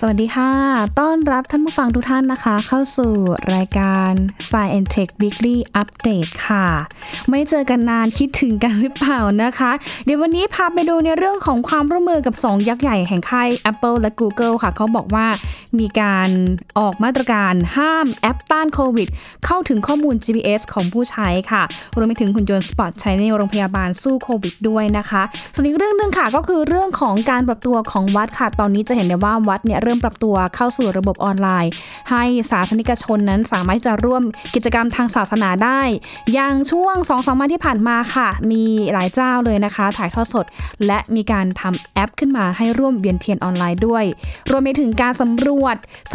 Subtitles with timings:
[0.00, 0.50] สวัสดีค่ะ
[1.00, 3.12] ต้อนรับท่านผู้ฟังทุกท่านนะคะ เข้าสู่
[3.54, 4.12] รายการ
[4.50, 6.66] Science Tech Weekly Update ค่ะ
[7.30, 9.70] ไม่เจอกันนานคิดถึงกันหรือเปล่านะคะ
[10.04, 15.26] เดี๋ยววันนี้พาไปดูในเรื่องของความร่วมมือกับ 2 ยักษ์ใหญ่แห่งค่าย Apple และ Google ค่ะ เขาบอกว่า
[15.78, 16.30] มีการ
[16.78, 19.08] ออกมาตรการห้ามแอปต้านโควิด
[19.46, 21.62] เข้าถึงข้อมูล GPS ของผู้ใช้ค่ะ
[21.96, 25.22] รวมไปถึงหุ่นยนต์สปอตใช้ในโรงพยาบาลสู้โควิดด้วยนะคะ
[25.54, 31.70] ส่วนอีกเรื่องหนึ่งค่ะก็คือเรื่องของการปรับตัวของวัดค่ะ ตอนนี้จะเห็นได้ว่าวัดเนี่ยเริ่มปรับตัวเข้าสู่ระบบออนไลน์
[32.10, 34.22] ให้สาธารนิกชนนั้นสามารถจะร่วม
[34.54, 35.80] กิจกรรมทางศาสนาได้
[36.32, 40.44] อย่างช่วง2อสวันที่ผ่านมาค่ะ มีหลายเจ้าเลยนะคะ ถ่ายทอดสด
[40.86, 44.04] และมีการทำแอปขึ้นมาให้ร่วมเวียนเทียนออนไลน์ด้วย
[44.50, 45.55] รวมไปถึงการสำรวจ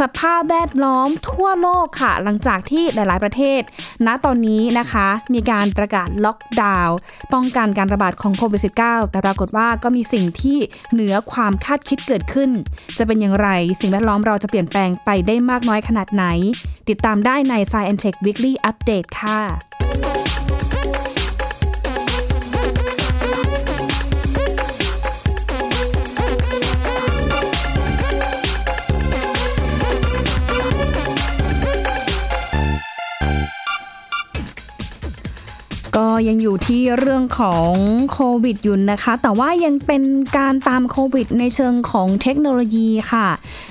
[0.00, 3.60] สภาพแวดล้อมทั่วโลกค่ะ หลังจากที่หลาย ๆ ประเทศ
[4.06, 6.96] ณตอนนี้นะคะ มีการประกาศล็อกดาวน์
[7.32, 10.58] ป้องกันการระบาดของโควิด -19 แต่ปรากฏว่าก็มีสิ่งที่
[10.92, 12.50] เหนือความคาดคิดเกิดขึ้น
[12.98, 13.48] จะเป็นอย่างไร
[13.80, 16.24] สิ่งแวดล้อมเราจะเปลี่ยนแปลงไปได้มากน้อยขนาดไหน
[16.88, 19.71] ติดตามได้ใน Science Tech Weekly Update ค่ะ
[35.96, 37.72] ก็ยังอยู่ที่เรื่องของ
[38.12, 40.02] โควิดอยู่นะคะ แต่ว่ายังเป็น
[40.38, 43.26] การตามโควิด ในเชิงของเทคโนโลยีค่ะ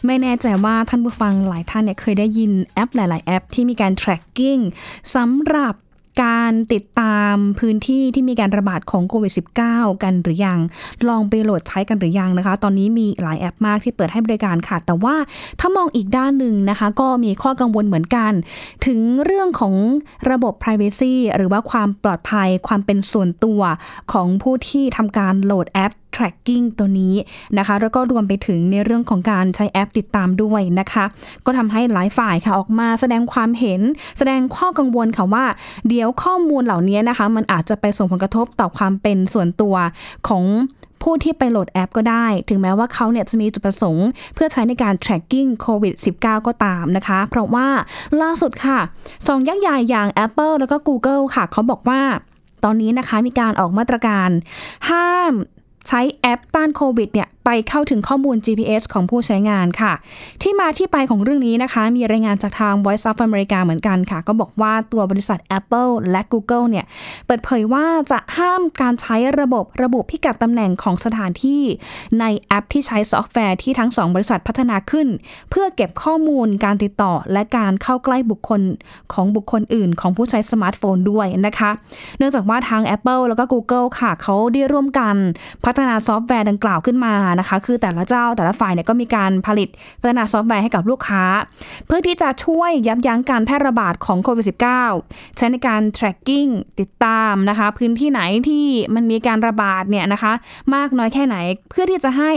[0.05, 4.61] ไม่แน่ใจว่าท่านผู้ฟังหลายท่านเนี่ยเคยได้ยินแอปหลาย ๆ แอปที่มีการ tracking
[5.15, 5.75] สำหรับ
[6.23, 9.33] การติดตามพื้นที่ที่มีการระบาดของโควิด
[9.67, 10.59] -19 กันหรือยัง
[11.07, 15.15] ลองไปโหลดใช้กันหรือยังนะคะ ตอนนี้มีหลายแอปมากที่เปิดให้บริการค่ะ แต่ว่า
[15.59, 18.31] ถ้ามองอีกด้านหนึ่งนะคะ ก็มีข้อกังวลเหมือนกัน
[18.85, 19.75] ถึงเรื่องของ
[20.29, 23.61] ระบบ Privacy หรือว่าความปลอดภัยความเป็นส่วนตัว
[24.11, 27.15] ของผู้ที่ทำการโหลดแอป tracking ตัวนี้
[27.57, 31.05] นะคะ แล้วก็รวมไปถึงในเรื่องของการใช้แอปติดตามด้วยนะคะ
[31.45, 33.81] ก็ทำให้หลายฝ่ายค่ะออกมาแสดงความเห็น
[34.17, 35.45] แสดงข้อกังวลค่ะว่า
[35.87, 39.75] เดี๋ยวข้อมูลเหล่านี้นะคะ มันอาจจะไปส่งผลกระทบต่อความเป็นส่วนตัว
[40.27, 40.43] ของ
[41.05, 47.67] ผู้ที่ไปโหลดแอปก็ได้ ถึงแม้ว่าเขาเนี่ยจะมีจุดประสงค์ เพื่อใช้ในการ tracking โควิด -19 ก็ตามนะคะ เพราะว่า
[48.21, 48.79] ล่าสุดค่ะ
[49.27, 52.01] สองยักษ์ใหญ่อย่าง Apple แล้วก็ Google ค่ะ เขาบอกว่า
[52.63, 54.29] ตอนนี้นะคะมีการออกมาตรการ
[54.89, 55.33] ห้าม
[55.87, 59.93] ใช้แอปต้านโควิดเนี่ยไปเข้าถึงข้อมูล GPS ของผู้ใช้งานค่ะ
[60.41, 66.85] ที่มาที่ไปของเรื่องนี้นะคะ มีรายงานจากทาง Voice of America เหมือนกันค่ะ ก็บอกว่าตัวบริษัท Apple และ Google เนี่ย
[67.25, 71.61] เปิดเผยว่าจะห้ามการใช้ระบบระบุพิกัดตำแหน่งของสถานที่
[72.19, 75.07] ในแอปที่ใช้ซอฟต์แวร์ที่ทั้งสองบริษัทพัฒนาขึ้น
[75.49, 78.61] เพื่อเก็บข้อมูลการติดต่อ และการเข้าใกล้บุคคล
[79.13, 81.71] ของบุคคลอื่น ของผู้ใช้สมาร์ทโฟนด้วยนะคะ
[82.17, 85.15] เนื่องจากว่าทาง Apple แล้วก็ Google ค่ะเขาได้ร่วมกัน
[85.65, 89.69] พัฒนาซอฟต์แวร์ดังกล่าวขึ้นมานะคะ คือแต่ละเจ้าแต่ละฝ่ายเนี่ยก็มีการผลิต
[90.01, 91.23] พัฒนาซอฟต์แวร์ให้กับลูกค้า
[91.85, 94.45] เพื่อที่จะช่วยยับยั้งการแพร่ระบาดของโควิด
[94.89, 96.49] -19 ใช้ในการ tracking
[96.79, 98.65] ติดตามนะคะ พื้นที่ไหนที่
[98.95, 100.33] มันมีการระบาดเนี่ยนะคะ
[100.75, 101.35] มากน้อยแค่ไหน
[101.69, 102.31] เพื่อที่จะให้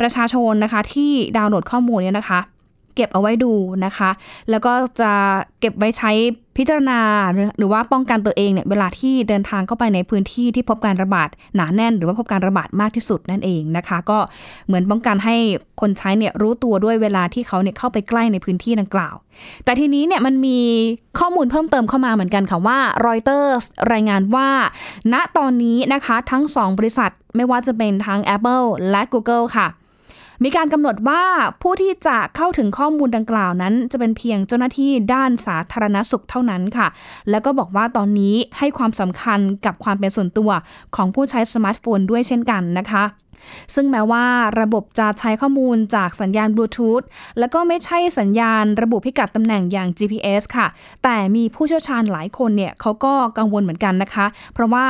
[0.00, 2.40] ประชาชนนะคะที่ดาวน์โหลดข้อมูลเนี่ยนะคะ
[2.96, 3.52] เก็บเอาไว้ดู
[3.84, 4.10] นะคะ
[4.50, 5.12] แล้วก็จะ
[5.60, 6.12] เก็บไว้ใช้
[6.60, 7.00] พิจารณา
[7.58, 14.18] หรือว่าป้องกันตัวเองเนี่ยเวลาที่เดินทางเข้าไปในพื้นที่ที่พบการระบาดหนาแน่น หรือว่าพบการระบาดมากที่สุดนั่นเองนะคะ ก็
[14.66, 15.36] เหมือนป้องกันให้
[15.80, 19.14] คนใช้เนี่ยรู้ตัวด้วยเวลาที่เขาเนี่ยเข้าไปใกล้ในพื้นที่ดังกล่าว
[19.64, 20.58] แต่ทีนี้เนี่ยมันมี
[21.18, 23.54] ข้อมูลเพิ่มเติมเข้ามาเหมือนกันค่ะว่ารอยเตอร์
[23.92, 24.48] รายงานว่า
[25.12, 29.68] ณตอนนี้นะคะทั้ง 2 บริษัทไม่ว่าจะเป็นทั้ง Apple และ Google ค่ะ
[30.44, 31.22] มีการกำหนดว่า
[31.62, 36.88] ผู้ที่จะเข้าถึงข้อมูลดังกล่าวนั้น จะเป็นเพียงเจ้าหน้าที่ด้านสาธารณสุขเท่านั้นค่ะ
[37.30, 40.50] แล้วก็บอกว่าตอนนี้ให้ความสำคัญกับความเป็นส่วนตัว
[40.96, 43.04] ของผู้ใช้สมาร์ทโฟนด้วยเช่นกันนะคะ
[43.74, 44.24] ซึ่งแม้ว่า
[44.60, 47.02] ระบบจะใช้ข้อมูลจากสัญญาณบลูทูธ
[47.38, 50.66] แล้วก็ไม่ใช่สัญญาณระบุพิกัดตำแหน่งอย่าง GPS ค่ะ
[51.04, 54.86] แต่มีผู้เชี่ยวชาญหลายคนเนี่ยเขาก็กังวลเหมือนกันนะคะ เพราะว่า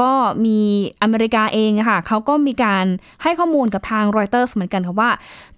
[0.00, 0.12] ก็
[0.44, 0.58] มี
[1.02, 2.84] อเมริกาเองค่ะเขาก็มีการ
[3.22, 5.10] ให้ข้อมูลกับทางรอยเตอร์เหมือนกันค่ะว่า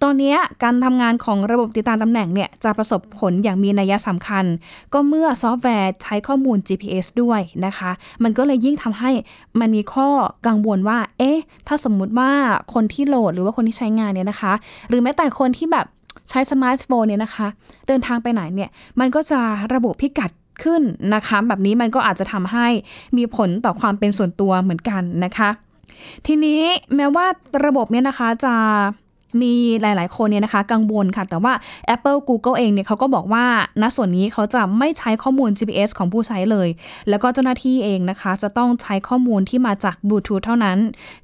[0.02, 4.44] ตอนนี้การทำงานของระบบติดตามตำแหน่งเนี่ย จะประสบผลอย่างมีนัยสำคัญ
[4.92, 7.90] ก็เมื่อซอฟต์แวร์ใช้ข้อมูล GPS ด้วยนะคะ
[8.22, 9.10] มันก็เลยยิ่งทำให้
[9.60, 10.08] มันมีข้อ
[10.46, 11.38] กังวลว่า เอ๊ะ
[11.68, 12.30] ถ้าสมมุติว่า
[12.74, 14.52] คนที่โหลดหรือว่าคนที่ใช้งานเนี่ยนะคะ
[14.88, 15.86] หรือแม้แต่คนที่แบบ
[16.30, 17.46] ใช้สมาร์ทโฟนเนี่ยนะคะ
[17.88, 18.70] เดินทางไปไหนเนี่ย
[19.00, 19.40] มันก็จะ
[19.74, 20.30] ระบุพิกัด
[20.62, 20.82] ขึ้น
[21.14, 22.66] นะคะแบบนี้มันก็อาจจะทำให้
[23.16, 25.50] มีผลต่อความเป็นส่วนตัวเหมือนกันนะคะ
[26.26, 26.62] ทีนี้
[26.96, 27.26] แม้ว่า
[27.66, 28.54] ระบบเนี่ยนะคะจะ
[29.42, 31.52] มีหลาย ๆ คนเนี่ยนะคะ กังวลค่ะ แต่ว่า
[31.94, 33.44] Apple Google เองเนี่ยเขาก็บอกว่า
[33.82, 36.68] ณส่วนนี้เขาจะไม่ใช้ข้อมูล GPS ของผู้ใช้เลย
[37.08, 40.78] แล้วก็เจ้าหน้าที่เองนะคะ จะต้องใช้ข้อมูลที่มาจากบลูทูธเท่านั้น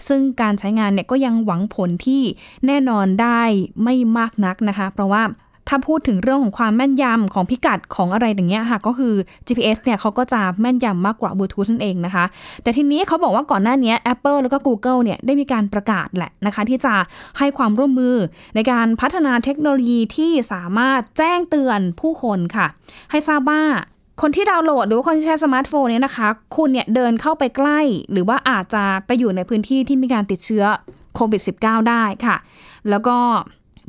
[0.08, 2.22] ซึ่งการใช้งานเนี่ยก็ยังหวังผลที่
[2.66, 3.42] แน่นอนได้
[3.82, 5.22] ไม่มากนักนะคะ เพราะว่า
[5.70, 9.14] ถ้าพูดถึงเรื่องของความแม่นยำของพิกัดของอะไรอย่างเงี้ยค่ะก็คือ
[9.46, 12.24] GPS เนี่ยเขาก็จะแม่นยำมากกว่าบลูทูธนั่นเองนะคะ
[12.62, 16.94] แต่ทีนี้เขาบอกว่าก่อนหน้านี้ Apple แล้วก็ Google เนี่ยได้มีการประกาศแหละนะคะ ที่จะ
[17.38, 18.16] ให้ความร่วมมือ
[18.54, 22.66] ในการพัฒนาเทคโนโลยีที่สามารถแจ้งเตือนผู้คนค่ะ
[23.10, 23.62] ให้ทราบว่า
[24.22, 27.80] คนที่ดาวน์โหลดหรือว่าคนที่ใช้สมาร์ทโฟนเนี่ยนะคะ คุณเนี่ยเดินเข้าไปใกล้
[28.12, 30.64] หรือว่าอาจจะไปอยู่ในพื้นที่ที่มีการติดเชื้อ
[31.14, 32.36] โควิด -19 ได้ค่ะ
[32.90, 33.16] แล้วก็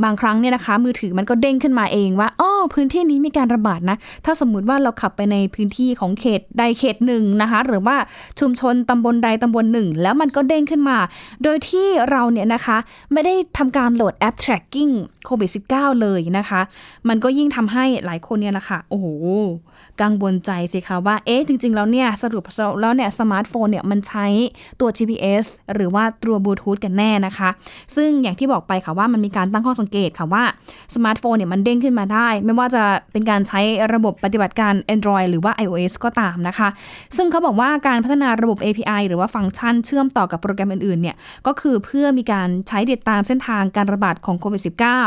[0.03, 7.95] บางครั้งเนี่ยนะคะ มือถือมันก็เด้งขึ้นมาเองว่าอ๋อพื้นที่นี้มีการระบาดนะ ถ้าสมมุติว่าเราขับไปในพื้นที่ของเขตใดเขตหนึ่งนะคะ หรือว่า
[8.39, 10.97] ชุมชนตำบลใดตำบลหนึ่ง แล้วมันก็เด้งขึ้นมา
[11.43, 12.77] โดยที่เราเนี่ยนะคะ
[13.13, 14.93] ไม่ได้ทำการโหลดแอป tracking
[15.25, 16.61] โควิด -19 เลยนะคะ
[17.07, 19.07] มันก็ยิ่งทำให้หลายคนเนี่ยนะคะโอ้โห
[20.01, 22.43] กังวลใจสิคะว่า เอ๊ะ จริง ๆ แล้วเนี่ย สรุป
[22.81, 24.25] แล้วเนี่ย สมาร์ทโฟนเนี่ย มันใช้
[24.79, 27.49] ตัว GPS หรือว่าตัวบลูทูธกันแน่นะคะ
[27.95, 30.43] ซึ่งอย่างที่บอกไปค่ะว่ามันมีการตั้งข้อสังเกตค่ะว่า
[30.95, 33.59] สมาร์ทโฟนเนี่ย มันเด้งขึ้นมาได้ ไม่ว่าจะเป็นการใช้
[33.93, 36.67] ระบบปฏิบัติการ Android หรือว่า iOS ก็ตามนะคะ
[37.15, 41.15] ซึ่งเขาบอกว่าการพัฒนาระบบ API หรือว่าฟังก์ชันเชื่อมต่อกับโปรแกรมอื่นๆเนี่ย
[41.47, 44.61] ก็คือเพื่อมีการใช้ติดตามเส้นทางการระบาดของโควิด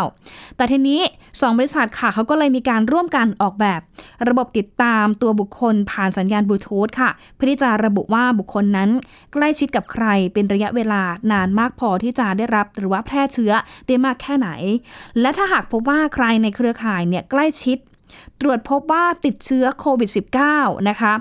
[0.09, 1.01] -19 แต่ทีนี้
[1.31, 3.81] 2 บริษัทค่ะเขาก็เลยมีการร่วมกันออกแบบ
[4.29, 8.91] ระบบติดตามตัวบุคคลผ่านสัญญาณบลูทูธค่ะ เพื่อที่จะระบุว่าบุคคลนั้น
[9.33, 11.03] ใกล้ชิดกับใครเป็นระยะเวลา
[11.33, 13.53] นานมากพอที่จะได้รับหรือว่าแพร่เชื้อ
[13.87, 14.49] ได้มากแค่ไหน
[15.21, 17.79] และถ้าหากพบว่าใครในเครือข่ายเนี่ยใกล้ชิด
[18.41, 20.11] ตรวจพบว่าติดเชื้อโควิด
[20.49, 21.13] -19 นะคะ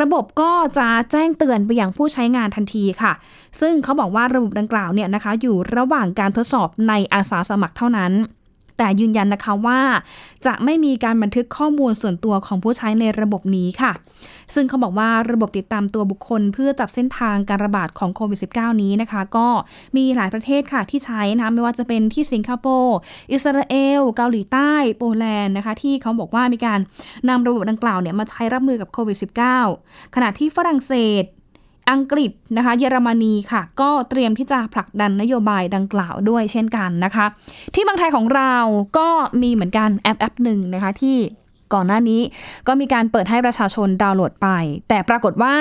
[0.00, 3.12] ระบบก็จะแจ้งเตือนไปยังผู้ใช้งานทันทีค่ะ
[3.60, 8.12] ซึ่งเขาบอกว่าระบบดังกล่าวเนี่ยนะคะ อยู่ระหว่างการทดสอบในอาสาสมัครเท่านั้น
[8.78, 9.80] แต่ยืนยันนะคะว่า
[10.46, 13.92] จะไม่มีการบันทึกข้อมูลส่วนตัวของผู้ใช้ในระบบนี้ค่ะ
[14.54, 19.48] ซึ่งเขาบอกว่าระบบติดตามตัวบุคคลเพื่อจับเส้นทางการระบาดของโควิด -19 นี้นะคะ ก็
[19.96, 22.96] มีหลายประเทศค่ะที่ใช้นะไม่ว่าจะเป็นที่สิงคโปร์
[23.32, 26.78] อิสราเอล เกาหลีใต้โปแลนด์นะคะ ที่เขาบอกว่ามีการ
[27.28, 29.18] นำระบบดังกล่าวเนี่ยมาใช้รับมือกับโควิด
[29.64, 30.92] -19 ขณะที่ฝรั่งเศ
[31.22, 31.24] ส
[31.90, 37.26] อังกฤษนะคะ เยอรมนีค่ะ ก็เตรียมที่จะผลักดันนโยบายดังกล่าวด้วยเช่นกันนะคะ
[37.74, 38.54] ที่บางไทยของเรา
[38.98, 39.08] ก็
[39.42, 41.16] มีเหมือนกันแอปแอปหนึ่งนะคะที่
[41.74, 42.20] ก่อนหน้านี้
[42.66, 44.48] ก็มีการเปิดให้ประชาชนดาวน์โหลดไป
[44.88, 45.54] แต่ปรากฏว่า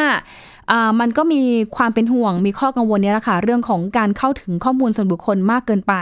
[1.00, 1.42] มันก็มี
[1.78, 5.94] ความเป็นห่วงมีข้อกังวลนี้แหละค่ะเรื่องของการเข้าถึงข้อมูลส่วนบุคคลมากเกินไป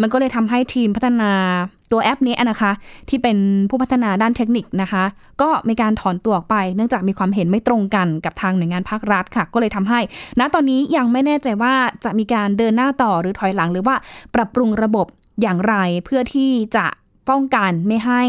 [0.00, 1.32] มันก็เลยทำให้ทีมพัฒนา
[1.94, 2.72] ตัวแอปนี้นะคะ
[3.08, 3.36] ที่เป็น
[3.70, 5.04] ผู้พัฒนาด้านเทคนิคนะคะ
[5.42, 10.00] ก็มีการถอนตัวออกไป เนื่องจากมีความเห็นไม่ตรงกันกับทางหน่วยงานภาครัฐค่ะ ก็เลยทำให้
[10.38, 11.74] ณตอนนี้ยังไม่แน่ใจว่า
[12.04, 13.96] จะมีการเดินหน้าต่อหรือถอยหลัง หรือว่า
[14.34, 15.06] ปรับปรุงระบบ
[15.42, 15.74] อย่างไร
[16.04, 16.86] เพื่อที่จะ
[17.28, 18.22] ป้องกันไม่ให้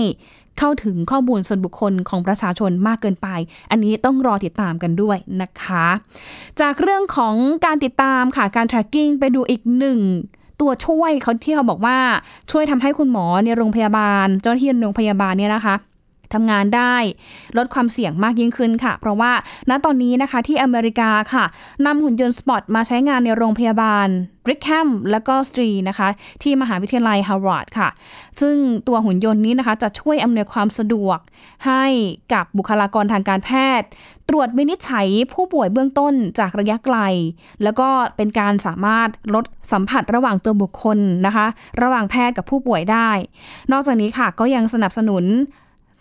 [0.59, 3.27] เข้าถึงข้อมูลส่วนบุคคลของประชาชนมากเกินไป
[3.71, 5.87] อันนี้ต้องรอติดตามกันด้วยนะคะ
[6.61, 7.35] จากเรื่องของ
[7.65, 9.99] การติดตามค่ะ การ tracking ไปดูอีกหนึ่ง
[10.61, 11.97] ตัวช่วยเขาที่เขาบอกว่า
[12.51, 15.75] ช่วยทำให้คุณหมอในโรงพยาบาล เจ้าหน้าที่โรงพยาบาลเนี่ยนะคะ
[16.35, 16.95] ทำงานได้
[17.57, 19.31] ลดความเสี่ยงมากยิ่งขึ้นค่ะ เพราะว่า
[19.69, 21.45] ณตอนนี้นะคะที่อเมริกาค่ะ
[21.85, 24.07] นำหุ่นยนต์ Spot มาใช้งานในโรงพยาบาล
[24.45, 26.07] บริกแฮมและก็สตรีนะคะ
[26.43, 27.89] ที่มหาวิทยาลัยฮาร์วาร์ดค่ะ
[28.41, 28.55] ซึ่ง
[28.87, 31.19] ตัวหุ่นยนต์นี้นะคะจะช่วยอำนวยความสะดวก
[31.65, 31.83] ให้
[32.33, 33.49] กับบุคลากรทางการแพ
[33.79, 33.87] ทย์
[34.29, 36.97] ตรวจวินิจฉัยผู้ป่วยเบื้องต้นจากระยะไกล
[37.63, 41.45] แล้วก็เป็นการสามารถลดสัมผัสระหว่างตัวบุคคลนะคะ
[41.81, 43.09] ระหว่างแพทย์กับผู้ป่วยได้
[43.71, 45.25] นอกจากนี้ค่ะก็ยังสนับสนุน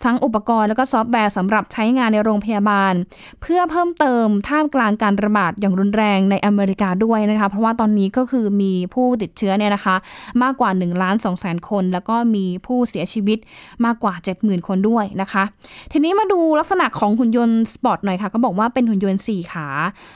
[0.05, 2.93] ทั้งอุปกรณ์และก็ซอฟต์แวร์สำหรับใช้งานในโรงพยาบาล
[3.41, 9.95] เพื่อเพิ่มเติมท่ามกลางการระบาดอย่างรุนแรงในอเมริกาด้วยนะคะ เพราะว่าตอนนี้ก็คือมีผู้ติดเชื้อเนี่ยนะคะ
[10.43, 13.39] มากกว่า1ล้าน2แสนคน แล้วก็มีผู้เสียชีวิต
[13.85, 15.43] มากกว่า 70,000 คนด้วยนะคะ
[15.91, 19.67] ทีนี้มาดูลักษณะของหุ่นยนต์ Spot หน่อยค่ะก็บอกว่าเป็นหุ่นยนต์4ขา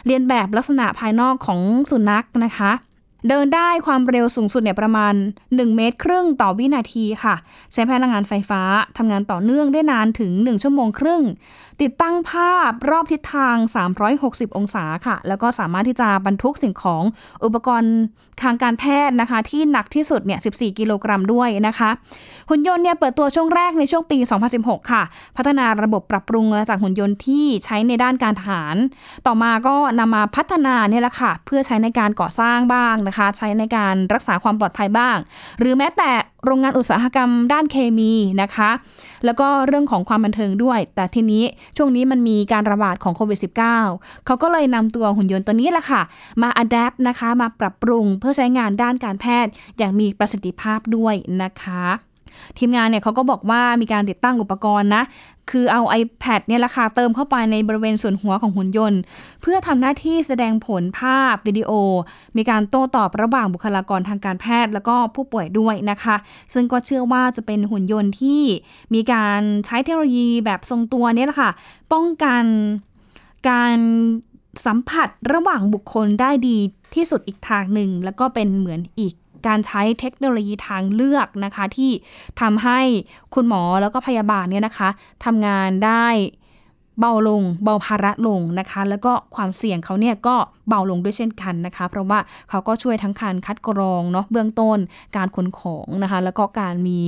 [0.05, 1.60] เลียนแบบลักษณะภายนอกของ
[1.91, 2.72] สุนัขนะคะ
[3.28, 5.14] เดินได้ความเร็วสูงสุดเนี่ยประมาณ
[5.46, 7.36] 1 เมตรครึ่งต่อวินาทีค่ะ
[7.74, 8.62] ใช้พลังงานไฟฟ้า
[8.98, 11.24] ทำงานต่อเนื่องได้นานถึง 1 ชั่วโมงครึ่ง
[11.82, 13.56] ติดตั้งภาพรอบทิศทาง
[14.08, 17.04] 360 องศาค่ะ แล้วก็สามารถที่จะบรรทุกสิ่งของ
[17.46, 17.96] อุปกรณ์
[18.44, 21.90] ทางการแพทย์นะคะ ที่หนักที่สุดเนี่ย 14 กิโลกรัมด้วยนะคะ
[22.50, 24.18] หุ่นยนต์เนี่ยเปิดตัวช่วงแรกในช่วงปี
[24.56, 25.04] 2016 ค่ะ
[25.38, 28.76] พัฒนาระบบปรับปรุงจากหุ่นยนต์ที่ใช้ในด้านการทหาร
[29.28, 35.18] ต่อมาก็นำมาพัฒนาเนี่ยแหละค่ะ เพื่อใช้ในการก่อสร้างบ้างนะคะ ใช้ในการรักษาความปลอดภัยบ้าง
[35.60, 36.12] หรือแม้แต่
[36.46, 38.69] โรงงานอุตสาหกรรมด้านเคมีนะคะ
[39.25, 41.43] แล้วก็เรื่องของความบันเทิงด้วย แต่ทีนี้
[41.77, 43.39] ช่วงนี้มันมีการระบาดของโควิด
[43.81, 46.01] -19 เขาก็เลยนำตัวหุ่นยนต์ตัวนี้แหละค่ะ
[46.41, 52.09] มาอัดแอปนะคะ มาปรับปรุงเพื่อใช้งานด้านการแพทย์อย่างมีประสิทธิภาพด้วยนะคะ
[52.58, 55.04] ทีมงานเนี่ยเขาก็บอกว่ามีการติดตั้งอุปกรณ์นะ
[55.54, 59.00] คือเอา iPad เนี่ยราคาเติมเข้าไปในบริเวณส่วนหัวของหุ่นยนต์
[59.42, 61.72] เพื่อทำหน้าที่แสดงผลภาพวิดีโอ
[62.38, 66.16] มีการโต้ตอบระหว่างบุคลากรทางการแพทย์ แล้วก็ผู้ป่วยด้วยนะคะ
[66.54, 68.42] ซึ่งก็เชื่อว่าจะเป็นหุ่นยนต์ที่
[68.94, 71.52] มีการใช้เทคโนโลยีแบบทรงตัวเนี่ยแหละค่ะ
[71.94, 72.44] ป้องกัน
[73.50, 73.78] การ
[74.66, 76.58] สัมผัสระหว่างบุคคลได้ดี
[76.96, 79.14] ที่สุดอีกทางหนึ่ง แล้วก็เป็นเหมือนอีก
[79.48, 81.91] การใช้เทคโนโลยีทางเลือกนะคะ ที่
[82.41, 82.79] ทำให้
[83.36, 84.89] คุณหมอแล้วก็พยาบาลเนี่ยนะคะ
[85.25, 86.08] ทำงานได้
[87.00, 90.36] เบาลงเบาภาระลงนะคะ แล้วก็ความเสี่ยงเขาเนี่ยก็
[90.69, 92.19] เบาลงด้วยเช่นกันนะคะ เพราะว่า
[92.50, 94.77] เขาก็ช่วยทั้งการคัดกรองเนาะเบื้องต้น
[95.15, 97.00] การขนของนะคะ แล้วก็การมี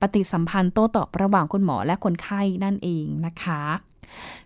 [0.00, 3.62] ปฏิสัมพันธ์โต้ตอบระหว่างคุณหมอและคนไข้นั่นเองนะคะ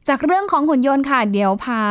[0.09, 1.83] จากเรื่องของหุ่นยนต์ค่ะ เดี๋ยวพา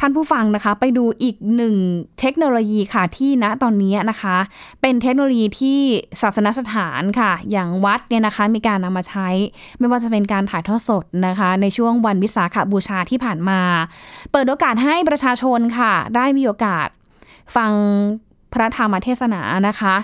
[0.00, 1.76] ท่านผู้ฟังนะคะ ไปดูอีกหนึ่ง
[2.20, 4.36] เทคโนโลยีค่ะที่ณตอนนี้นะคะ
[4.80, 5.78] เป็นเทคโนโลยีที่
[6.20, 9.28] ศาสนสถานค่ะ อย่างวัดเนี่ยนะคะ มีการนำมาใช้
[9.78, 13.60] ไม่ว่าจะเป็นการถ่ายทอดสดนะคะ ในช่วงวันวิสาขบูชาที่ผ่านมา
[14.32, 16.88] เปิดโอกาสให้ประชาชนค่ะ ได้มีโอกาส
[17.56, 17.72] ฟัง
[18.52, 19.94] พระธรรมเทศนานะคะ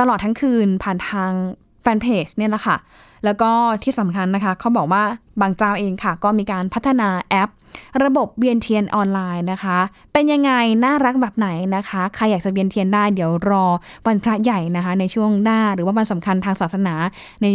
[0.00, 1.30] ตลอดทั้งคืนผ่านทาง
[1.82, 2.76] แฟนเพจเนี่ยแหละค่ะ
[3.24, 3.50] แล้วก็
[3.84, 5.02] ที่สำคัญนะคะเขาบอกว่า
[5.40, 7.48] บางเจ้าเองค่ะ ก็มีการพัฒนาแอป
[8.04, 9.78] ระบบเวียนเทียนออนไลน์นะคะ
[10.12, 10.52] เป็นยังไง
[10.84, 13.64] น่ารักแบบไหนนะคะ ใครอยากจะเวียนเทียนได้เดี๋ยวรอ
[14.06, 16.94] วันพระใหญ่นะคะ ในช่วงหน้าหรือว่าวันสำคัญทางศาสนา
[17.42, 17.46] ใน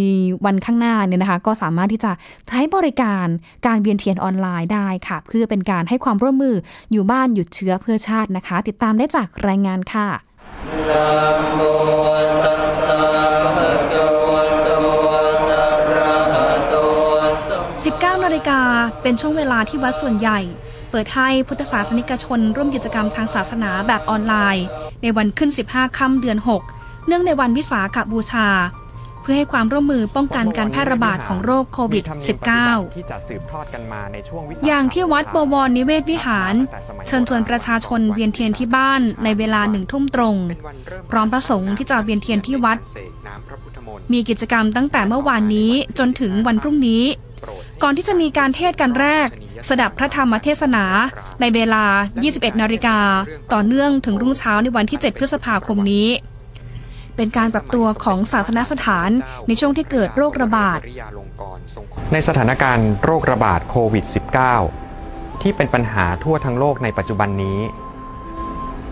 [0.45, 2.11] วันข้างหน้าเนี่ยนะคะ ก็สามารถที่จะ
[2.47, 3.27] ใช้บริการ
[3.67, 6.55] การเวียนเทียนออนไลน์ได้ค่ะ เพื่อเป็นการให้ความร่วมมือ
[6.91, 10.07] อยู่บ้านหยุดเชื้อเพื่อชาตินะคะ ติดตามได้จากรายงานค่ะ
[18.47, 18.61] กา
[19.01, 20.39] เป็นช่วงเวลาที่วัดส่วนใหญ่
[20.91, 24.65] เปิดให้พุทธศาสนิกชน ร่วมกิจกรรมทางศาสนาแบบออนไลน์
[25.01, 26.37] ในวันขึ้น 15 ค่ำเดือน
[26.73, 28.47] 6 เนื่องในวันวิสาขบูชา
[29.21, 32.03] เพื่อให้ความร่วมมือป้องกันการแพร่ระบาดของโรคโควิด
[32.53, 36.53] -19 ที่จะสืบทอดกันมาในช่วงอย่างที่วัดบวรนิเวศวิหาร
[37.07, 40.35] เชิญชวนประชาชนเวียนเทียนที่บ้านในเวลาหนึ่งทุ่มตรง
[41.11, 42.77] พร้อมประสงค์ที่จะเวียนเทียนที่วัด
[44.13, 47.03] มีกิจกรรมตั้งแต่เมื่อวานนี้จนถึงวันพรุ่งนี้
[47.81, 49.27] ก่อนที่จะมีการเทศกันแรก
[49.69, 50.85] สดับพระธรรมเทศนา
[51.41, 51.85] ในเวลา
[52.23, 52.97] 21 นาฬิกา
[53.53, 56.07] ต่อเนื่องถึงรุ่งเช้าในวันที่ 7 พฤษภาคมนี้
[57.15, 59.09] เป็นการปรับตัวของศาสนสถาน
[59.47, 60.79] ในช่วงที่เกิดโรคระบาด
[62.13, 64.05] ในสถานการณ์โรคระบาดโควิด
[64.73, 67.59] -19 ที่เป็นปัญหาทั่วทั้งโลกในปัจจุบันนี้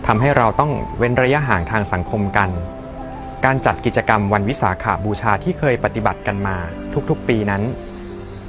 [0.06, 2.50] ทำให้เราต้องเว้นระยะห่างทางสังคมกัน
[3.44, 6.56] การจัดกิจกรรมวันวิสาขาบูชาที่เคยปฏิบัติกันมา
[7.10, 7.62] ทุกๆปีนั้น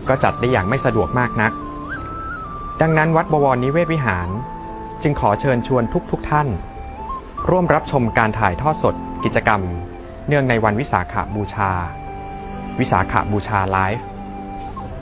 [0.07, 1.53] ก็จัดได้อย่างไม่สะดวกมากนัก
[2.81, 4.29] ดังนั้นวัดบวรนิเวศวิหาร
[5.01, 6.47] จึงขอเชิญชวนทุกๆทท่าน
[7.49, 9.61] ร่วมรับชมการถ่ายทอดสดกิจกรรม
[10.27, 11.71] เนื่องในวันวิสาขาบูชา
[12.79, 14.07] วิสาขาบูชาไลฟ์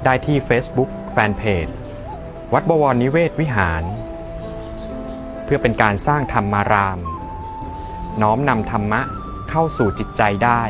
[0.04, 1.74] ได้ที่ Facebook Fanpage
[2.54, 3.84] วัดบวรนิเวศวิหาร
[5.44, 7.00] เพื่อเป็นการสร้างธรรมาราม
[8.22, 9.02] น้อมนำธรรมะ
[9.50, 10.62] เข้าสู่จิตใจได้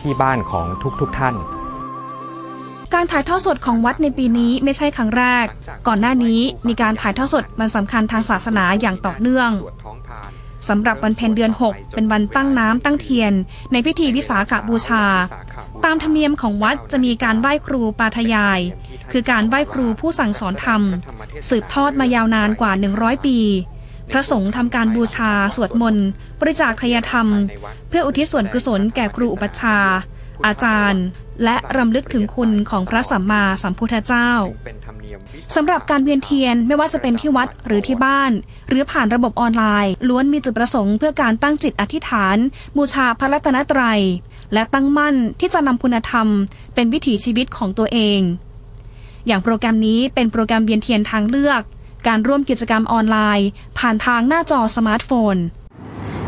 [0.00, 0.66] ที่บ้านของ
[1.00, 1.36] ทุกๆทท่าน
[2.94, 5.46] การถ่ายทอดสดของวัดในปีนี้ไม่ใช่ครั้งแรก
[5.86, 9.50] ก่อนหน้านี้มีการถ่ายทอดสดมันสำคัญทางศาสนาอย่างต่อเนื่อง
[10.68, 13.32] สำหรับวันเพ็ญเดือน 6 เป็นวันตั้งน้ำตั้งเทียน
[13.72, 15.04] ในพิธีวิสาขบูชา
[15.84, 18.60] ตามธรรมเนียมของวัดจะมีการไหว้ครูปาทยาย
[19.12, 20.82] คือการไหว้ครูผู้สั่งสอนธรรม
[21.48, 23.38] สืบทอดมายาวนานกว่า 100 ปี
[24.10, 26.08] พระสงฆ์ทำการบูชา สวดมนต์
[26.40, 27.26] บริจาคทายธรรม
[27.88, 29.98] เพื่ออุทิศส่วนกุศลแก่ครูอุปัชฌาย์
[30.46, 31.04] อาจารย์
[31.44, 34.30] และรำลึกถึงคุณของพระสัมมาสัมพุทธเจ้า
[35.54, 38.32] สำหรับการเวียนเทียนไม่ว่าจะเป็นที่วัดหรือที่บ้าน
[38.68, 42.36] หรือผ่านระบบออนไลน์ ล้วนมีจุดประสงค์เพื่อการตั้งจิตอธิษฐาน
[42.76, 44.00] บูชาพระรัตนตรัย
[44.52, 46.26] และตั้งมั่นที่จะนำคุณธรรม
[46.74, 48.20] เป็นวิถีชีวิตของตัวเอง
[49.26, 51.62] อย่างโปรแกรมนี้เป็นโปรแกรมเวียนเทียนทางเลือก
[52.06, 55.36] การร่วมกิจกรรมออนไลน์ ผ่านทางหน้าจอสมาร์ทโฟน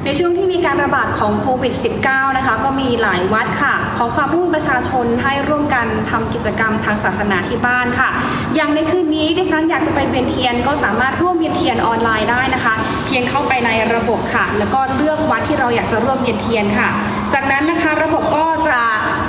[0.04, 8.08] ในช่วงที่มีการระบาดของโควิด -19 นะคะ ก็มีหลายวัดค่ะ ขอความร่วมประชาชนให้ร่วมกันทำกิจกรรมทางศาสนาที่บ้านค่ะ
[8.54, 12.74] อย่างในคืนนี้ดิฉันอยากจะไปเวียนเทียน ก็สามารถร่วมเวียนเทียนออนไลน์ได้นะคะ
[13.06, 16.88] เพียงเข้าไปในระบบค่ะ แล้วก็เลือกวัดที่เราอยากจะร่วมเวียนเทียนค่ะ
[17.34, 18.80] จากนั้นนะคะระบบก็จะ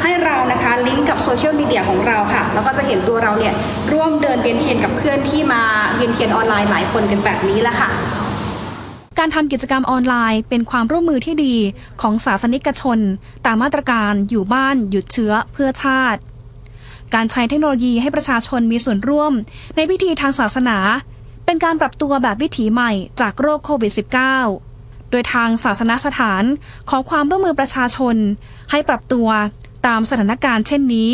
[0.01, 3.53] ให้เรานะคะลิงก์กับโซเชียลมีเดียของเราค่ะ แล้วก็จะเห็นตัวเราเนี่ย
[3.93, 5.61] ร่วมเดินเวียนเทียนกับเพื่อนที่มา
[5.95, 7.89] เวียนเทียนออนไลน์หลายคนกันแบบนี้แหละค่ะ
[9.19, 11.55] การทำกิจกรรมออนไลน์เป็นความร่วมมือที่ดี
[12.01, 12.99] ของศาสนิกชน
[13.45, 16.19] ตามมาตรการอยู่บ้านหยุดเชื้อเพื่อชาติ
[17.13, 19.33] การใช้เทคโนโลยีให้ประชาชนมีส่วนร่วม
[19.75, 20.77] ในพิธีทางศาสนา
[21.45, 22.91] เป็นการปรับตัวแบบวิถีใหม่
[23.21, 23.91] จากโรคโควิด
[24.47, 26.43] -19 โดยทางศาสนสถาน
[26.89, 28.15] ขอความร่วมมือประชาชน
[28.71, 29.27] ให้ปรับตัว
[29.87, 31.11] ตามสถานการณ์เช่นนี้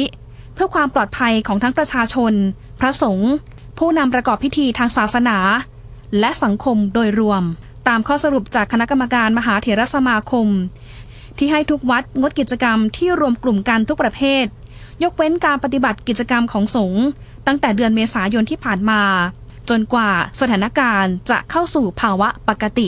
[0.54, 2.34] เพื่อความปลอดภัยของทั้งประชาชน
[2.80, 3.32] พระสงฆ์
[3.78, 5.38] ผู้นำประกอบพิธีทางศาสนา
[6.20, 7.44] และสังคมโดยรวม
[7.88, 10.48] ตามข้อสรุปจากคณะกรรมการมหาเถรสมาคม
[11.38, 14.46] ที่ให้ทุกวัดงดกิจกรรมที่รวมกลุ่มกันทุกประเภท
[15.04, 17.04] ยกเว้นการปฏิบัติกิจกรรมของสงฆ์
[17.48, 19.02] ตั้งแต่เดือนเมษายนที่ผ่านมา
[19.70, 22.88] จนกว่าสถานการณ์จะเข้าสู่ภาวะปกติ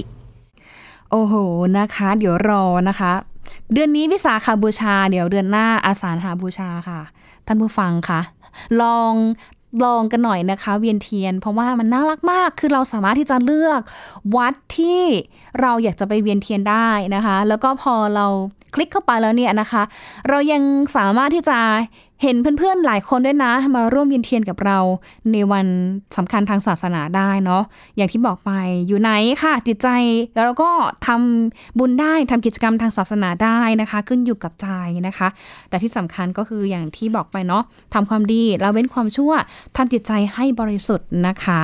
[1.12, 1.34] โอ้โห
[1.78, 3.12] นะคะ เดี๋ยวรอนะคะ
[3.74, 7.02] เดือนนี้วิสาขาบูชา เดี๋ยวเดือนหน้าอาสาหาบูชาค่ะ
[7.46, 8.22] ท่านผู้ฟังคะ
[8.82, 9.14] ลอง
[9.84, 13.82] ลองกันหน่อยนะคะเวียนเทียน เพราะว่ามันน่ารักมาก คือเราสามารถที่จะเลือก
[14.36, 15.02] วัดที่
[15.62, 18.26] เราอยากจะไปเวียนเทียนได้นะคะ แล้วก็พอเรา
[18.76, 19.84] คลิกเข้าไปแล้วเนี่ยนะคะ
[20.30, 20.62] เรายัง
[20.98, 21.60] สามารถที่จะ
[22.24, 24.80] เห็นเพื่อนๆหลายคนด้วยนะ มาร่วมเวียนเทียนกับเรา
[25.32, 25.68] ในวัน
[26.18, 27.64] สำคัญทางศาสนาได้เนาะ
[27.98, 28.52] อย่างที่บอกไป
[28.88, 29.12] อยู่ไหน
[29.44, 29.88] ค่ะ จิตใจ
[30.44, 30.72] เราก็
[31.08, 34.68] ทำบุญได้ทำกิจกรรมทางศาสนาได้นะคะ ขึ้นอยู่กับใจ
[35.08, 35.28] นะคะ
[35.70, 39.32] แต่ที่สำคัญก็คืออย่างที่บอกไปเนาะทำความดีเราเว้นความชั่ว
[39.78, 41.64] ทำจิตใจให้บริสุทธิ์นะคะ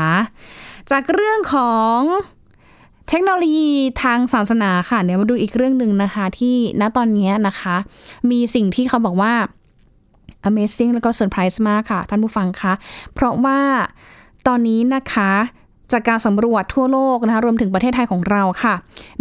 [0.92, 2.00] จากเรื่องของ
[3.10, 3.70] เทคโนโลยี
[4.04, 7.76] ทางศาสนาค่ะเดี๋ยวมาดูอีกเรื่องหนึ่งนะคะ ที่ณตอนนี้นะคะ
[8.30, 9.34] มีสิ่งที่เขาบอกว่า
[10.50, 12.74] Amazing แล้วก็เซอร์ไพรส์มากค่ะ ท่านผู้ฟังคะ
[13.14, 13.60] เพราะว่า
[14.48, 15.32] ตอนนี้นะคะ
[15.92, 18.76] จากการสำรวจทั่วโลกนะคะรวมถึงประเทศไทยของเราค่ะ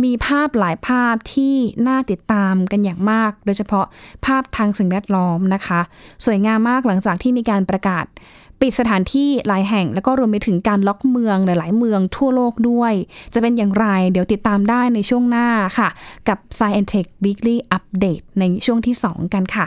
[0.05, 1.55] มีภาพหลายภาพที่
[1.89, 3.87] น่าติดตามกันอย่างมาก โดยเฉพาะ
[4.27, 5.81] ภาพทางสิ่งแวดล้อมนะคะ
[6.25, 8.05] สวยงามมากหลังจากที่มีการประกาศ
[8.61, 12.93] ปิดสถานที่หลายแห่ง แล้วก็รวมไปถึงการล็อกเมืองหลาย ๆ เมืองทั่วโลกด้วย
[13.35, 15.89] จะเป็นอย่างไรเดี๋ยวติดตามได้ในช่วงหน้าค่ะ
[16.29, 19.67] กับ Science Tech Weekly Update ในช่วงที่ 2 กันค่ะ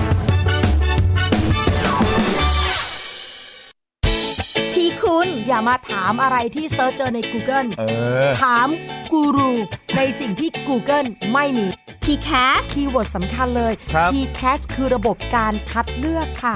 [5.11, 7.83] คุณอย่ามาถามอะไรที่ search เจอใน Google เอ
[8.25, 8.67] อถาม
[9.11, 9.51] กูรู
[9.97, 11.65] ในสิ่งที่ Google ไม่มี
[12.05, 16.55] t c a s keyword สำคัญเลยครับ TCAS คือระบบการคัดเลือกค่ะ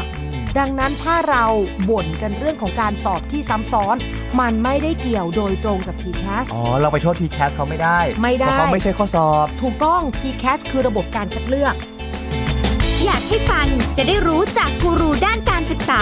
[0.58, 1.46] ดังนั้นถ้าเรา
[1.90, 3.96] บ่นกันเรื่องของการสอบที่ซ้ำซ้อน
[4.40, 11.76] มันไม่ได้เกี่ยวโดยตรงกับ TCAS อ๋อ เราไปโทษ TCAS เขาไม่ได้ ไม่ได้ เพราะเขาไม่ใช่ข้อสอบ ถูกต้อง TCAS คือระบบการคัดเลือก
[13.06, 16.02] อยากให้ฟังจะได้รู้จากกูรูด้านการศึกษา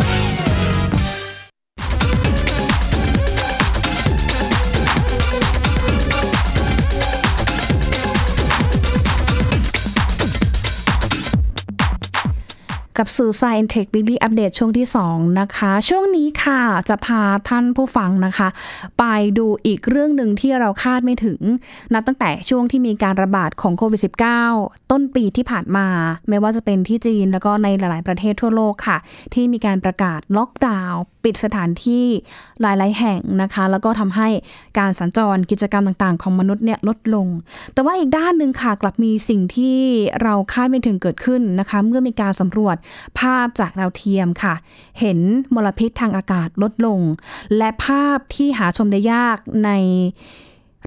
[12.97, 18.47] กับสู่ Science Tech Weekly Update ช่วงที่ 2 นะคะ ช่วงนี้ค่ะ จะพาท่านผู้ฟังนะคะ
[18.99, 19.03] ไป
[19.37, 21.39] ดูอีกเรื่องหนึ่งที่เราคาดไม่ถึง
[21.93, 24.01] นับตั้งแต่ช่วงที่มีการระบาดของโควิด
[24.45, 25.87] -19 ต้นปีที่ผ่านมา
[26.29, 28.97] ไม่ว่าจะเป็นที่จีนแล้วก็ในหลาย ๆ ประเทศทั่วโลกค่ะ
[29.33, 32.05] ที่มีการประกาศล็อกดาวน์ปิดสถานที่
[32.61, 34.27] หลาย ๆ แห่งนะคะ แล้วก็ทำให้
[34.79, 37.27] การสัญจรกิจกรรมต่าง ๆ ของมนุษย์เนี่ยลดลง
[37.73, 39.77] แต่ว่าอีกด้านหนึ่งค่ะกลับมีสิ่งที่
[40.23, 42.75] เราคาดไม่ถึงเกิดขึ้นนะคะ เมื่อมีการสำรวจ
[43.19, 44.53] ภาพจากดาวเทียมค่ะ
[44.99, 45.19] เห็น
[45.55, 46.99] มลพิษทางอากาศลดลง
[47.57, 49.69] และภาพที่หาชมได้ยากใน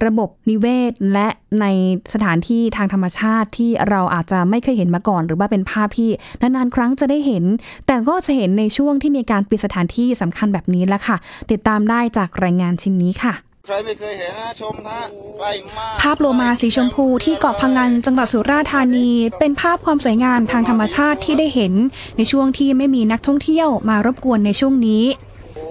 [0.04, 1.28] ระบบนิเวศ และ
[1.61, 1.66] ใน
[2.14, 7.44] สถานที่ทางธรรมชาติที่เราอาจจะไม่เคยเห็นมาก่อน หรือว่าเป็นภาพที่นานๆครั้งจะได้เห็น
[7.87, 11.16] แต่ก็จะเห็นในช่วงที่มีการปิดสถานที่สำคัญแบบนี้แล้วค่ะ
[11.50, 13.35] ติดตามได้จากรายงานชิ้นนี้ค่ะ
[13.66, 15.03] ใครไม่เคยเห็นนะชมฮะ
[15.38, 21.72] ใกล้มากภาพโลมาสีชมพูที่เกาะพังงานจังหวัดสุราษฎร์ธานี เป็นภาพความสวยงามทางธรรมชาติที่ได้เห็น
[22.16, 25.05] ในช่วงที่ไม่มีนักท่องเที่ยวมารบกวนในช่วงนี้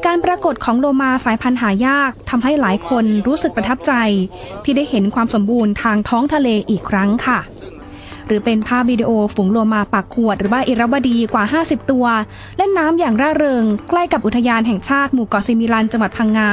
[0.05, 3.93] การปรากฏของโลมาสายพันธุ์หายากทำให้หลายคนรู้สึกประทับใจ
[4.63, 7.39] ที่ได้เห็นความสมบูรณ์ทางท้องทะเลอีกครั้งค่ะ
[8.27, 12.05] หรือเป็นภาพวิดีโอฝูงโลมาปากขวด หรือว่าอิรบดีกว่า 50 ตัว
[12.57, 16.51] เล่นน้ำอย่างร่าเริง ใกล้กับอุทยานแห่งชาติหมู่เกาะซิมิลันจังหวัดพังงา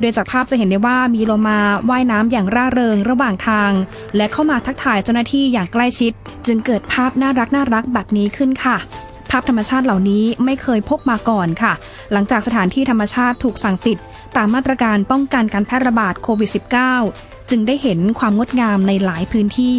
[0.00, 1.58] โดยจากภาพจะเห็นได้ว่ามีโลมา
[1.90, 3.72] ว่ายน้ำอย่างร่าเริงระหว่างทาง
[4.16, 6.12] และเข้ามาทักทายเจ้าหน้าที่อย่างใกล้ชิด
[6.46, 8.76] จึงเกิดภาพน่ารักน่ารักแบบนี้ขึ้นค่ะ
[9.30, 11.72] ภาพธรรมชาติเหล่านี้ไม่เคยพบมาก่อนค่ะ
[12.12, 13.98] หลังจากสถานที่ธรรมชาติถูกสั่งปิด
[14.36, 16.50] ตามมาตรการป้องกันการแพร่ระบาดโควิด
[17.00, 19.76] -19 จึงได้เห็นความงดงามในหลายพื้นที่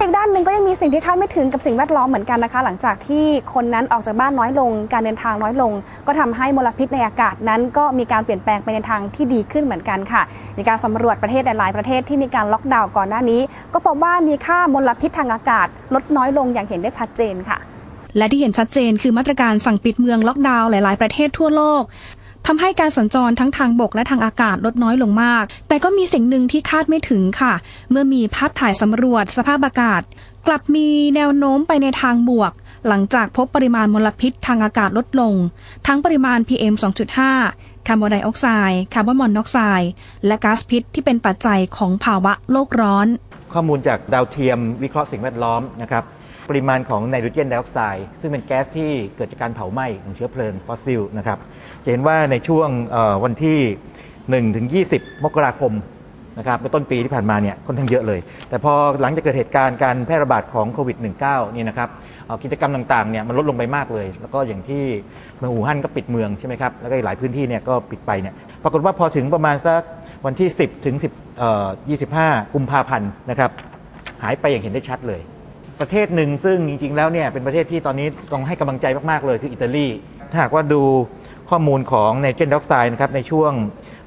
[0.00, 5.72] อีกด้านหนึ่งก็ยังมีสิ่งที่คาดไม่ถึงกับสิ่งแวดล้อมเหมือนกันนะคะ หลังจากที่คนนั้นออกจากบ้านน้อยลง การเดินทางน้อยลง
[6.06, 10.22] ก็ทำให้มลพิษในอากาศนั้นก็มีการเปลี่ยนแปลงไปในทางที่ดีขึ้นเหมือนกันค่ะ
[10.56, 13.40] ในการสำรวจประเทศหลายประเทศที่มีการล็อกดาวน์ก่อนหน้านี้
[13.72, 17.58] ก็พบว่ามีค่ามลพิษทางอากาศ ลดน้อยลงอย่างเห็นได้ชัดเจนค่ะ
[18.16, 21.82] และที่เห็นชัดเจนคือมาตรการสั่งปิดเมืองล็อกดาวน์หลาย ๆ ประเทศทั่วโลก
[22.46, 27.54] ทำให้การสัญจรทั้งทางบกและทางอากาศลดน้อยลงมาก แต่ก็มีสิ่งหนึ่งที่คาดไม่ถึงค่ะ
[27.90, 30.02] เมื่อมีภาพถ่ายสำรวจสภาพอากาศ
[30.46, 32.52] กลับมีแนวโน้มไปในทางบวก
[32.88, 35.34] หลังจากพบปริมาณมลพิษทางอากาศลดลง
[35.86, 36.74] ทั้งปริมาณ PM
[37.30, 39.90] 2.5 คาร์บอนไดออกไซด์คาร์บอนมอนอกไซด์
[40.26, 43.06] และก๊าซพิษที่เป็นปัจจัยของภาวะโลกร้อน
[43.52, 46.04] ข้อมูลจากดาวเทียมวิเคราะห์สิ่งแวดล้อมนะครับ
[46.50, 51.38] ปริมาณของไนโตรเจนไดออกไซด์ซึ่งเป็นแก๊สที่เกิดจากการเผาไหม้ของเชื้อเพลิงฟอสซิลนะครับ
[51.84, 52.68] จะเห็นว่าในช่วง
[53.24, 53.58] วันที่
[54.50, 55.72] 1ถึง20 มกราคม
[56.38, 61.88] นะครับในต้นปีที่ผ่านมาเนี่ยค่อนข้างเยอะเลย แต่พอหลังจากเกิดเหตุการณ์การแพร่ระบาดของโควิด -19 นี่นะครับ
[62.42, 64.82] กิจกรรมต่างๆเนี่ยมันลดลงไปมากเลย แล้วก็อย่างที่
[65.36, 69.82] เมืองอู่ฮั่นก็ปิดเมืองใช่ไหมครับแล้วก็อีกหลายพื้นที่เนี่ยก็ปิดไปเนี่ยปรากฏว่าพอถึงประมาณสัก
[70.26, 71.68] วันที่ 10 ถึง10เอ่อ
[72.10, 73.50] 25 กุมภาพันธ์นะครับ
[74.22, 75.20] หายไปอย่างเห็นได้ชัดเลย
[75.80, 79.86] ประเทศหนึ่งซึ่งจริงๆแล้วเนี่ยเป็นประเทศที่ตอนนี้ต้องให้กำลังใจมากๆเลยคืออิตาลี
[80.30, 80.82] ถ้าหากว่าดู
[81.50, 83.52] ข้อมูลของไนเตรเจนไดออกไซด์นะครับในช่วง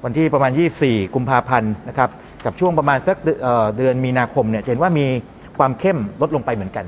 [0.03, 0.51] วันที่ประมาณ
[0.83, 2.09] 24 กุมภาพันธ์นะครับ
[2.45, 3.17] กับช่วงประมาณสัก
[3.77, 5.05] เดือนมีนาคมเนี่ยเห็นว่ามี
[5.57, 6.85] ความเข้มลดลงไปเหมือนกัน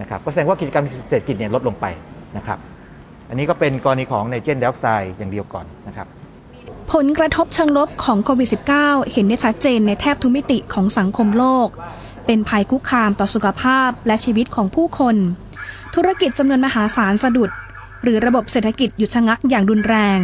[0.00, 1.86] นะครับก็แสดงว่ากิจกรรมเศรษฐกิจเนี่ยลดลงไป
[2.36, 2.58] นะครับ
[3.28, 6.06] อันนี้ก็เป็นกรณีของไนเตรเจนไดออกไซด์อย่างเดียวก่อนนะครับ
[6.92, 8.48] ผลกระทบเชิงลบของโควิด
[8.80, 11.68] -19 เห็นได้ชัดเจนในแทบทุกมิติของสังคมโลก
[12.30, 15.16] เป็นภัยคุกคามต่อสุขภาพและชีวิตของผู้คน
[15.94, 17.50] ธุรกิจจำนวนมหาศาลสะดุด
[18.02, 20.18] หรือระบบเศรษฐกิจหยุดชะงักอย่างรุนแรง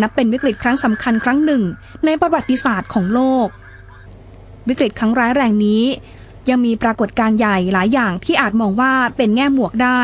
[0.00, 1.62] นับเป็นวิกฤตครั้งสำคัญครั้งหนึ่ง
[2.04, 3.46] ในประวัติศาสตร์ของโลก
[4.68, 5.82] วิกฤตครั้งร้ายแรงนี้
[6.50, 10.02] ยังมีปรากฏการณ์ใหญ่หลายอย่างที่อาจมองว่าเป็นแง่หมวกได้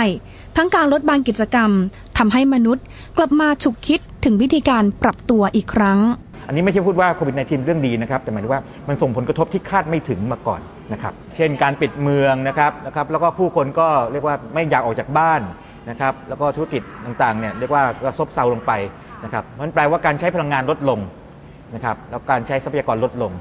[0.57, 1.71] ทั้งการลดบางกิจกรรม
[2.19, 2.85] ทำให้มนุษย์
[3.17, 5.99] กลับมาฉุกคิดถึงวิธีการปรับตัวอีกครั้ง
[6.47, 15.41] อันนี้ไม่ใช่พูดว่าโควิด -19 เรื่องดีนะครับ แต่หมายถึงว่ามันส่งผลกระทบที่คาดไม่ถึงมาก่อน นะครับเช่นการปิดเมืองนะครับนะครับแล้วก็ผู้คนก็เรียกว่าไม่อยากออกจากบ้าน
[15.91, 18.73] นะครับแล้วก็ธุรกิจต่างๆเนี่ยเรียกว่าก็ซบเซาลงไป
[19.25, 21.01] นะครับมันแปลว่าการใช้พลังงานลดลง
[21.75, 23.33] นะครับแล้วการใช้ทรัพยากรลดลง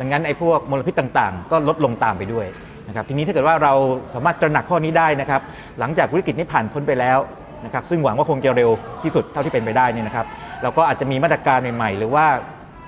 [0.00, 2.46] ดังนั้นไอ้พวกมลพิษต่างๆ ก็ลดลงตามไปด้วย
[2.88, 3.72] นะครับทีนี้ถ้าเกิดว่าเรา
[4.14, 5.40] สามารถตระหนักข้อนี้ได้นะครับ
[5.78, 7.18] หลังจากวิกฤตนี้ผ่านพ้นไปแล้ว
[7.64, 8.70] นะครับซึ่งหวังว่าคงจะเร็ว
[9.02, 10.26] ที่สุดเท่าที่เป็นไปได้นี่นะครับ
[10.62, 12.26] เราก็อาจจะมีมาตรการใหม่ๆ หรือว่า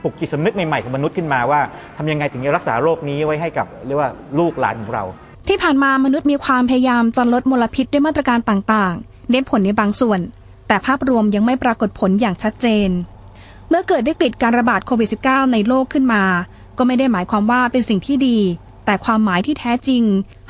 [0.02, 1.60] ปลุกจิตสำนึกใหม่ๆของมนุษย์ขึ้นมาว่า
[1.96, 5.04] ทำยังไงถึงจะรักษาโรคนี้ไว้ให้กับเรียกว่าลูกหลานของเรา
[5.48, 10.20] ที่ผ่านมามนุษย์มีความพยายามจะลดมลพิษด้วยมาตรการต่างๆ ได้ผลในบางส่วน
[10.68, 12.90] แต่ภาพรวมยังไม่ปรากฏผลอย่างชัดเจน
[13.68, 16.24] เมื่อเกิดวิกฤตการระบาดโควิด -19 ในโลกขึ้นมา
[16.78, 18.38] ก็ไม่ได้หมายความว่าเป็นสิ่งที่ดี
[18.84, 20.02] แต่ความหมายที่แท้จริง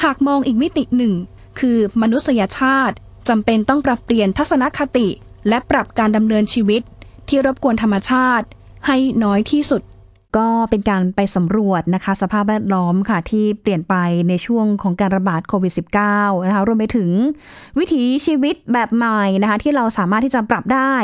[0.04, 1.14] หากมองอีกมิติหนึ่ง
[1.58, 2.96] คือมนุษยชาติ
[3.28, 5.08] จำเป็นต้องปรับเปลี่ยนทัศนคติ
[5.48, 6.82] และปรับการดำเนินชีวิต
[7.28, 8.46] ที่รบกวนธรรมชาติ
[8.86, 9.82] ให้น้อยที่สุด
[10.36, 13.94] ก็เป็นการไปสำรวจนะคะ สภาพแวดล้อมค่ะที่เปลี่ยนไป
[14.28, 15.72] ในช่วงของการระบาดโควิด
[16.10, 17.10] -19 นะคะรวมไปถึง
[17.78, 20.94] วิถีชีวิตแบบใหม่นะคะที่เราสามารถที่จะปรับได้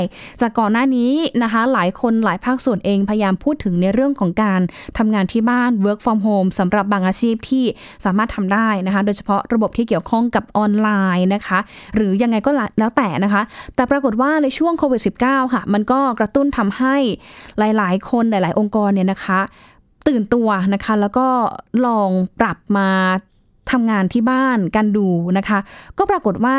[0.41, 4.61] จากก่อนหน้านี้นะคะหลายคนหลายภาคส่วนเองพยายามพูดถึงในเรื่องของการ
[4.99, 7.65] ทำงานที่บ้าน work from home สำหรับบางอาชีพที่
[8.05, 11.59] สามารถทำได้นะคะ โดยเฉพาะระบบที่เกี่ยวข้องกับออนไลน์นะคะ
[11.95, 13.43] หรือยังไงก็แล้วแต่นะคะ
[13.77, 16.97] แต่ปรากฏว่าในช่วงโควิด -19 ค่ะ มันก็กระตุ้นทำให้
[17.59, 19.41] หลาย ๆ คนหลาย ๆ องค์กรเนี่ยนะคะ
[20.09, 21.27] ตื่นตัวนะคะ แล้วก็
[21.87, 22.89] ลองปรับมา
[23.73, 25.07] ทำงานที่บ้านกันดู
[25.39, 25.59] นะคะ
[25.99, 26.59] ก็ปรากฏว่า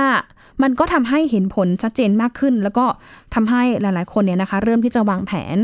[0.64, 2.86] มันก็ทำให้เห็นผลชัดเจนมากขึ้น แล้วก็
[3.34, 5.58] ทำให้หลาย ๆ คนเนี่ยนะคะ เริ่มที่จะวางแผน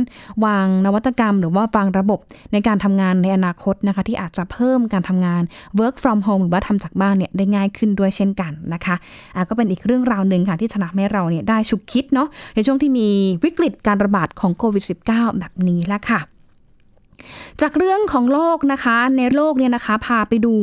[0.45, 2.19] วางนวัตกรรม หรือว่าวางระบบ
[2.53, 5.43] ในการทำงานในอนาคตนะคะ ที่อาจจะเพิ่มการทำงาน
[5.79, 13.07] work from home หรือว่าทำจากบ้านเนี่ยได้ง่ายขึ้นด้วยเช่นกันนะคะะก็เป็นอีกเรื่องราวหนึ่งค่ะที่จะให้เราเนี่ยได้ฉุกคิดเนาะในช่วงที่มี
[13.43, 16.21] วิกฤตการระบาดของโควิด -19 แบบนี้แล้วค่ะ
[17.61, 20.55] จากเรื่องของโลกนะคะในโลกเนี่ยนะคะพาไปดู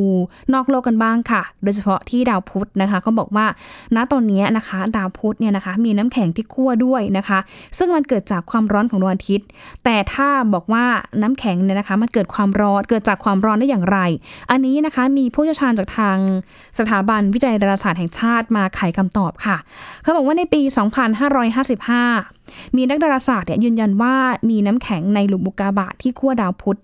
[0.54, 3.46] นอกโลกกันบ้างค่ะ โดยเฉพาะที่ดาวพุธนะคะเขาบอกว่า
[3.96, 7.38] ณตอนนี้นะคะ ดาวพุธเนี่ยนะคะมีน้ำแข็งที่ขั้วด้วยนะคะ
[7.78, 9.46] ซึ่งมันเกิดจากความร้อนของดวงอาทิตย์
[9.84, 10.84] แต่ถ้าบอกว่า
[11.22, 13.98] น้ำแข็งเนี่ยนะคะมันเกิดความร้อนเกิดจากความร้อนได้อย่างไร
[14.50, 16.16] อันนี้นะคะมีผู้เชี่ยวชาญจากทาง
[16.78, 19.56] สถาบันวิจัยดาราศาสตร์แห่งชาติมาไขคำตอบค่ะ
[20.02, 20.60] เขาบอกว่าในปี
[21.34, 22.37] 2555
[22.76, 24.14] มีนักดาราศาสตร์เนี่ยยืนยันว่า
[24.50, 26.78] มีน้ำแข็งในหลุมอุกาบาตที่ขั้วดาวพุธ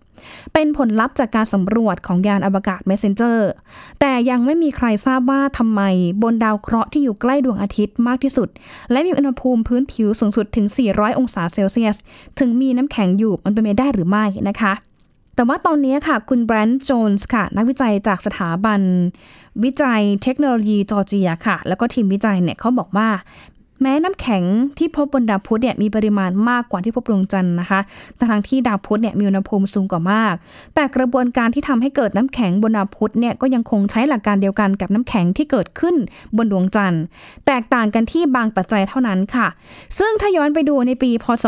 [0.52, 3.38] เป็นผลลัพธ์จากการสำรวจของยานอวกาศ Messenger
[4.00, 5.80] แต่ยังไม่มีใครทราบว่าทำไม
[6.22, 8.48] บนดาวเคราะห์ที่อยู่ใกล้ดวงอาทิตย์มากที่สุด
[8.90, 11.96] และมีอุณหภูมิพื้นผิวสูงสุดถึง 400 องศาเซลเซียส
[12.38, 14.74] ถึงมีน้ำแข็งอยู่มันเป็นไปได้หรือไม่นะคะ
[15.36, 18.80] แต่ว่าตอนนี้ค่ะ คุณแบรนด์โจนส์ค่ะ นักวิจัยจากสถาบัน
[19.64, 23.08] วิจัยเทคโนโลยีจอร์เจียค่ะ แล้วก็ทีมวิจัยเนี่ยเขาบอกว่า
[23.84, 24.44] แม้น้ำแข็ง
[24.78, 27.80] ที่พบบนดาวพุธเนี่ยมีปริมาณมากกว่าที่พบดวงจันทร์นะคะ
[28.30, 30.34] ทั้งที่ดาวพุธเนี่ยมีอุณหภูมิสูงกว่ามาก
[30.74, 35.94] แต่กระบวนการที่ทำให้เกิดน้ำแข็งบนดาวพุธเนี่ยก็ยังคงใช้หลักการเดียวกันกับน้ำแข็งที่เกิดขึ้น
[36.36, 37.02] บนดวงจันทร์
[37.46, 39.46] แตกต่างกันที่บางปัจจัยเท่านั้นค่ะ
[39.98, 41.44] ซึ่งถ้าย้อนไปดูในปี พศ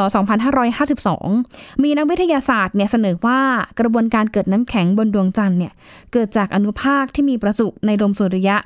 [1.10, 3.40] 2552 มีนักวิทยาศาสตร์เนี่ยเสนอว่า
[3.80, 5.72] กระบวนการเกิดน้ำแข็งบนดวงจันทร์เนี่ย
[6.12, 8.56] เกิดจากอนุภาคที่มีประจุในลมสุริยะ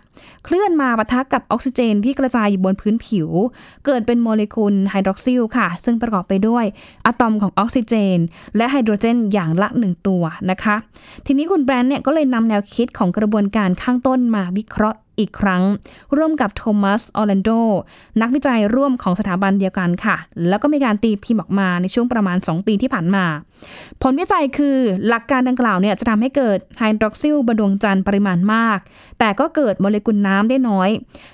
[0.45, 3.29] เคลื่อนมาปะทะกับออกซิเจนที่กระจายอยู่บนพื้นผิว
[3.87, 6.65] เกิดเป็นโมเลกุลไฮดรอกซิลค่ะ ซึ่งประกอบไปด้วย
[7.07, 8.19] อะตอมของออกซิเจน
[8.57, 10.77] และไฮโดรเจนอย่างละหนึ่งตัวนะคะ
[11.27, 15.63] ทีนี้คุณแบรนด์เนี่ยก็เลยนำแนวคิดของกระบวนการข้างต้นมาวิเคราะห์ อีกครั้ง
[16.17, 17.51] ร่วมกับโทมัส ออร์แลนโด
[18.21, 20.17] นักวิจัยร่วมของสถาบันเดียวกันค่ะ
[20.49, 23.25] แล้วก็มีการตีพิมพ์ออกมาในช่วงประมาณ 2 ปีที่ผ่านมา
[24.03, 24.77] ผลวิจัยคือ
[25.09, 28.79] หลักการดังกล่าวเนี่ยจะทำให้เกิดไฮดรอกซิลบนดวงจันทร์ปริมาณมาก
[29.19, 30.91] แต่ก็เกิดโมเลกุลน้ำได้น้อย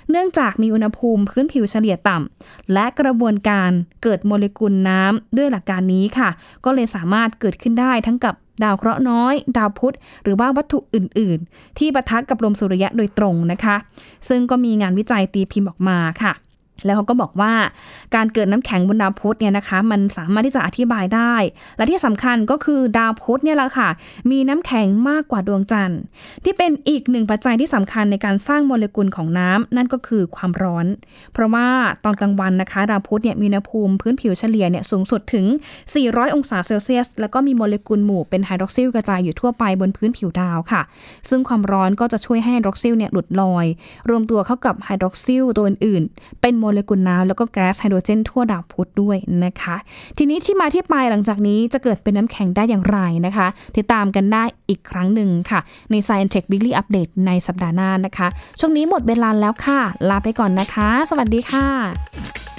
[0.09, 3.71] เนื่องจากมีอุณหภูมิพื้นผิวเฉลี่ยต่ำและกระบวนการ
[4.03, 6.29] เกิดโมเลกุลน้ำด้วยหลักการนี้ค่ะ
[6.65, 13.75] ก็เลยสามารถเกิดขึ้นได้ทั้งกับ ดาวเคราะห์น้อย ดาวพุธ หรือว่าวัตถุอื่น ๆ ที่ปะทะกับลมสุริยะโดยตรงนะคะ
[14.29, 16.33] ซึ่งก็มีงานวิจัยตีพิมพ์ออกมาค่ะ
[16.85, 17.53] แล้วเขาก็บอกว่า
[18.15, 21.35] การเกิดน้ำแข็งบนดาวพุธเนี่ยนะคะมันสามารถที่จะอธิบายได้
[21.77, 23.89] และที่สำคัญก็คือดาวพุธเนี่ยแหละค่ะ
[24.31, 25.99] มีน้ำแข็งมากกว่าดวงจันทร์
[26.43, 30.85] ที่เป็นอีกหนึ่งปัจจัยที่สำคัญในการสร้างโมเลกุลของน้ำนั่นก็คือความร้อน
[31.33, 31.67] เพราะว่า
[32.03, 35.45] ตอนกลางวันนะคะ ดาวพุธเนี่ยมีอุณหภูมิพื้นผิวเฉลี่ยเนี่ยสูงสุดถึง
[35.91, 40.81] 400 องศาเซลเซียส แล้วก็มีโมเลกุลหมู่เป็นไฮดรอกซิลกระจายอยู่ทั่วไปบนพื้นผิวดาวค่ะ
[41.29, 43.65] ซึ่งความร้อนก็จะช่วยให้ไฮดรอกซิลเนี่ยหลุดลอย
[44.09, 49.75] รวมตัวเข้ากับไฮดรอกซิลตัวอื่นๆเป็นโมเลกุลน้ำแล้วก็แก๊สไฮโดรเจนทั่วดาวพุธด้วยนะคะ
[50.17, 55.59] ทีนี้ที่มาที่ไปหลังจากนี้จะเกิดเป็นน้ำแข็งได้อย่างไรนะคะ ติดตามกันได้อีกครั้งหนึ่งค่ะ
[55.91, 58.27] ใน Science Tech Weekly Update ในสัปดาห์หน้านะคะ
[58.59, 62.56] ช่วงนี้หมดเวลาแล้วค่ะ ลาไปก่อนนะคะ สวัสดีค่ะ